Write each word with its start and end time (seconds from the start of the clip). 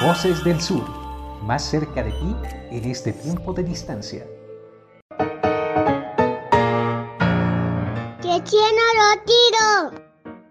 Voces 0.00 0.44
del 0.44 0.60
Sur, 0.60 0.84
más 1.42 1.64
cerca 1.64 2.04
de 2.04 2.12
ti 2.12 2.36
en 2.70 2.84
este 2.84 3.12
tiempo 3.12 3.52
de 3.52 3.64
distancia. 3.64 4.24
¡Que 8.22 8.40
tiene 8.42 8.84
tiro! 9.26 9.98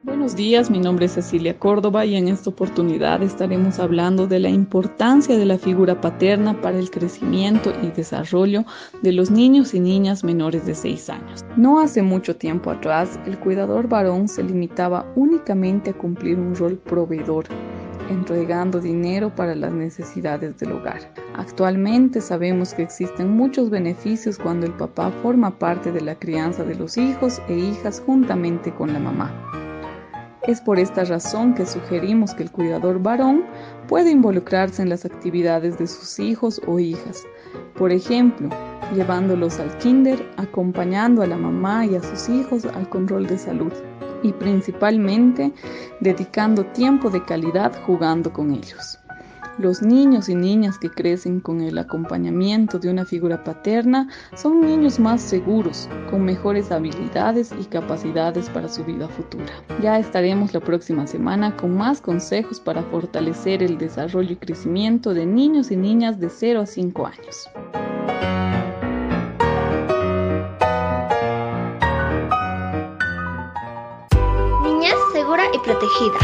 Buenos 0.03 0.35
días, 0.35 0.69
mi 0.69 0.79
nombre 0.79 1.05
es 1.05 1.13
Cecilia 1.13 1.57
Córdoba 1.57 2.03
y 2.05 2.17
en 2.17 2.27
esta 2.27 2.49
oportunidad 2.49 3.23
estaremos 3.23 3.79
hablando 3.79 4.27
de 4.27 4.39
la 4.39 4.49
importancia 4.49 5.37
de 5.37 5.45
la 5.45 5.57
figura 5.57 6.01
paterna 6.01 6.59
para 6.59 6.77
el 6.77 6.91
crecimiento 6.91 7.71
y 7.81 7.87
desarrollo 7.91 8.65
de 9.01 9.13
los 9.13 9.31
niños 9.31 9.73
y 9.73 9.79
niñas 9.79 10.25
menores 10.25 10.65
de 10.65 10.75
6 10.75 11.09
años. 11.09 11.45
No 11.55 11.79
hace 11.79 12.01
mucho 12.01 12.35
tiempo 12.35 12.69
atrás, 12.69 13.17
el 13.25 13.39
cuidador 13.39 13.87
varón 13.87 14.27
se 14.27 14.43
limitaba 14.43 15.05
únicamente 15.15 15.91
a 15.91 15.97
cumplir 15.97 16.37
un 16.37 16.53
rol 16.53 16.77
proveedor 16.77 17.45
entregando 18.09 18.79
dinero 18.79 19.33
para 19.33 19.55
las 19.55 19.71
necesidades 19.71 20.57
del 20.57 20.73
hogar. 20.73 21.13
Actualmente 21.35 22.21
sabemos 22.21 22.73
que 22.73 22.83
existen 22.83 23.29
muchos 23.29 23.69
beneficios 23.69 24.37
cuando 24.37 24.65
el 24.65 24.73
papá 24.73 25.11
forma 25.21 25.57
parte 25.57 25.91
de 25.91 26.01
la 26.01 26.15
crianza 26.15 26.63
de 26.63 26.75
los 26.75 26.97
hijos 26.97 27.41
e 27.47 27.57
hijas 27.57 28.01
juntamente 28.05 28.73
con 28.73 28.93
la 28.93 28.99
mamá. 28.99 29.31
Es 30.47 30.61
por 30.61 30.79
esta 30.79 31.03
razón 31.03 31.53
que 31.55 31.65
sugerimos 31.65 32.33
que 32.33 32.43
el 32.43 32.51
cuidador 32.51 33.01
varón 33.01 33.43
puede 33.87 34.11
involucrarse 34.11 34.81
en 34.81 34.89
las 34.89 35.03
actividades 35.03 35.77
de 35.77 35.87
sus 35.87 36.19
hijos 36.19 36.61
o 36.65 36.79
hijas. 36.79 37.25
Por 37.77 37.91
ejemplo, 37.91 38.49
llevándolos 38.95 39.59
al 39.59 39.77
kinder, 39.79 40.25
acompañando 40.37 41.21
a 41.21 41.27
la 41.27 41.35
mamá 41.35 41.85
y 41.85 41.95
a 41.95 42.01
sus 42.01 42.29
hijos 42.29 42.65
al 42.65 42.89
control 42.89 43.27
de 43.27 43.37
salud 43.37 43.73
y 44.23 44.33
principalmente 44.33 45.53
dedicando 45.99 46.65
tiempo 46.65 47.09
de 47.09 47.23
calidad 47.23 47.73
jugando 47.85 48.31
con 48.31 48.51
ellos. 48.51 48.99
Los 49.57 49.81
niños 49.81 50.29
y 50.29 50.35
niñas 50.35 50.77
que 50.77 50.91
crecen 50.91 51.39
con 51.39 51.61
el 51.61 51.79
acompañamiento 51.79 52.77
de 52.77 52.91
una 52.91 53.05
figura 53.05 53.43
paterna 53.43 54.07
son 54.35 54.61
niños 54.61 54.99
más 54.99 55.19
seguros, 55.19 55.89
con 56.11 56.23
mejores 56.23 56.71
habilidades 56.71 57.51
y 57.59 57.65
capacidades 57.65 58.51
para 58.51 58.69
su 58.69 58.85
vida 58.85 59.07
futura. 59.07 59.51
Ya 59.81 59.97
estaremos 59.97 60.53
la 60.53 60.59
próxima 60.59 61.07
semana 61.07 61.57
con 61.57 61.75
más 61.75 62.01
consejos 62.01 62.59
para 62.59 62.83
fortalecer 62.83 63.63
el 63.63 63.79
desarrollo 63.79 64.33
y 64.33 64.35
crecimiento 64.35 65.15
de 65.15 65.25
niños 65.25 65.71
y 65.71 65.75
niñas 65.75 66.19
de 66.19 66.29
0 66.29 66.61
a 66.61 66.65
5 66.67 67.07
años. 67.07 67.49
Y 75.53 75.59
protegida. 75.59 76.17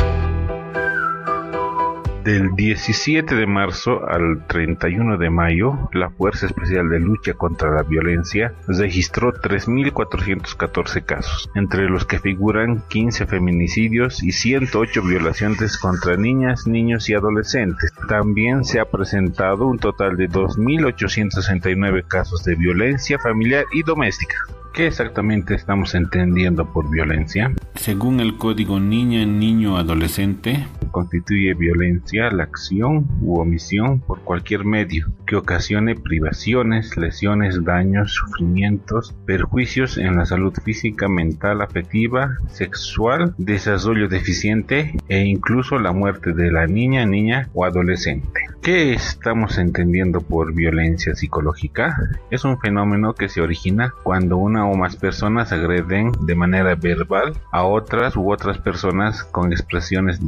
Del 2.24 2.56
17 2.56 3.36
de 3.36 3.46
marzo 3.46 4.08
al 4.08 4.48
31 4.48 5.18
de 5.18 5.30
mayo, 5.30 5.90
la 5.92 6.10
Fuerza 6.10 6.46
Especial 6.46 6.88
de 6.88 7.02
Lucha 7.02 7.34
contra 7.34 7.70
la 7.70 7.84
Violencia 7.84 8.54
registró 8.66 9.34
3.414 9.34 11.04
casos, 11.04 11.50
entre 11.54 11.90
los 11.90 12.06
que 12.06 12.20
figuran 12.20 12.82
15 12.88 13.26
feminicidios 13.26 14.24
y 14.24 14.32
108 14.32 15.02
violaciones 15.04 15.78
contra 15.78 16.16
niñas, 16.16 16.66
niños 16.66 17.10
y 17.10 17.14
adolescentes. 17.14 17.92
También 18.08 18.64
se 18.64 18.80
ha 18.80 18.86
presentado 18.86 19.68
un 19.68 19.80
total 19.80 20.16
de 20.16 20.30
2.869 20.30 22.08
casos 22.08 22.46
de 22.46 22.56
violencia 22.56 23.20
familiar 23.20 23.66
y 23.74 23.84
doméstica. 23.84 24.38
¿Qué 24.74 24.88
exactamente 24.88 25.56
estamos 25.56 25.94
entendiendo 25.94 26.66
por 26.72 26.90
violencia? 26.90 27.54
Según 27.76 28.20
el 28.20 28.38
código 28.38 28.80
niña, 28.80 29.26
niño, 29.26 29.78
adolescente, 29.78 30.68
constituye 30.94 31.54
violencia 31.56 32.30
la 32.32 32.44
acción 32.44 33.08
u 33.22 33.40
omisión 33.40 34.00
por 34.00 34.22
cualquier 34.22 34.64
medio 34.64 35.08
que 35.26 35.36
ocasione 35.36 35.96
privaciones, 35.96 36.96
lesiones, 36.96 37.64
daños, 37.66 38.14
sufrimientos, 38.14 39.14
perjuicios 39.26 39.98
en 39.98 40.16
la 40.16 40.26
salud 40.26 40.54
física, 40.64 41.10
mental, 41.10 41.62
afectiva, 41.62 42.38
sexual, 42.48 43.34
desarrollo 43.38 44.08
deficiente 44.08 44.96
e 45.10 45.24
incluso 45.26 45.80
la 45.80 45.92
muerte 45.92 46.34
de 46.34 46.52
la 46.52 46.68
niña, 46.68 47.06
niña 47.06 47.50
o 47.54 47.66
adolescente. 47.66 48.42
¿Qué 48.62 48.94
estamos 48.94 49.58
entendiendo 49.58 50.22
por 50.22 50.54
violencia 50.54 51.16
psicológica? 51.16 51.98
Es 52.32 52.46
un 52.46 52.58
fenómeno 52.60 53.14
que 53.14 53.28
se 53.28 53.42
origina 53.42 53.94
cuando 54.04 54.38
una 54.38 54.66
o 54.66 54.76
más 54.76 54.96
personas 54.96 55.52
agreden 55.52 56.14
de 56.22 56.36
manera 56.36 56.76
verbal 56.76 57.34
a 57.52 57.64
otras 57.66 58.16
u 58.16 58.32
otras 58.32 58.60
personas 58.60 59.24
con 59.26 59.52
expresiones 59.52 60.26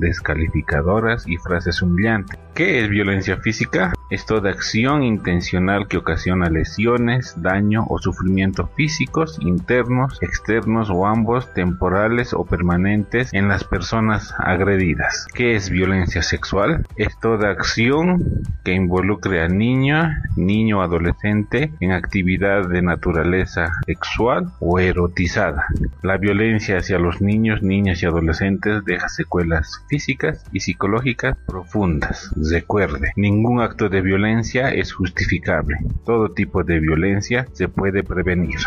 descalificadoras 0.55 1.27
y 1.27 1.38
frases 1.38 1.81
humillantes. 1.81 2.39
¿Qué 2.55 2.81
es 2.81 2.88
violencia 2.88 3.35
física? 3.35 3.91
Es 4.09 4.25
toda 4.25 4.49
acción 4.49 5.03
intencional 5.03 5.89
que 5.89 5.97
ocasiona 5.97 6.49
lesiones, 6.49 7.33
daño 7.35 7.85
o 7.89 7.99
sufrimiento 7.99 8.67
físicos, 8.77 9.38
internos, 9.41 10.19
externos 10.21 10.89
o 10.89 11.05
ambos, 11.05 11.53
temporales 11.53 12.33
o 12.33 12.45
permanentes 12.45 13.33
en 13.33 13.49
las 13.49 13.66
personas 13.66 14.33
agredidas. 14.38 15.27
¿Qué 15.33 15.57
es 15.57 15.69
violencia 15.69 16.21
sexual? 16.21 16.85
Es 16.95 17.19
toda 17.19 17.49
acción 17.49 18.23
que 18.63 18.72
involucre 18.72 19.41
a 19.41 19.49
niño, 19.49 20.11
niño 20.37 20.79
o 20.79 20.81
adolescente 20.81 21.73
en 21.81 21.91
actividad 21.91 22.69
de 22.69 22.81
naturaleza 22.81 23.73
sexual 23.85 24.53
o 24.61 24.79
erotizada. 24.79 25.66
La 26.03 26.17
violencia 26.17 26.77
hacia 26.77 26.99
los 26.99 27.22
niños, 27.22 27.63
niñas 27.63 28.01
y 28.01 28.05
adolescentes 28.05 28.85
deja 28.85 29.09
secuelas 29.09 29.83
físicas 29.89 30.45
y 30.53 30.61
psicológicas 30.61 31.37
profundas. 31.45 32.31
Recuerde, 32.51 33.11
ningún 33.16 33.59
acto 33.59 33.89
de 33.89 34.01
violencia 34.01 34.69
es 34.69 34.94
justificable. 34.94 35.78
Todo 36.06 36.31
tipo 36.31 36.63
de 36.63 36.79
violencia 36.79 37.47
se 37.53 37.67
puede 37.67 38.03
prevenir. 38.03 38.57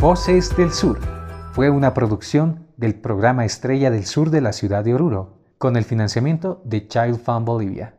Voces 0.00 0.56
del 0.56 0.72
Sur 0.72 0.98
fue 1.52 1.70
una 1.70 1.94
producción 1.94 2.66
del 2.76 2.96
programa 2.96 3.44
Estrella 3.44 3.90
del 3.90 4.06
Sur 4.06 4.30
de 4.30 4.40
la 4.40 4.52
ciudad 4.52 4.82
de 4.82 4.94
Oruro, 4.94 5.38
con 5.58 5.76
el 5.76 5.84
financiamiento 5.84 6.60
de 6.64 6.88
Child 6.88 7.20
Fund 7.20 7.46
Bolivia. 7.46 7.94